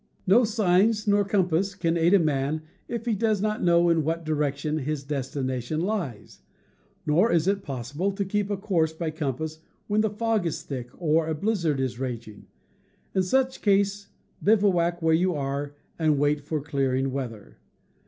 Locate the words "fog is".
10.09-10.63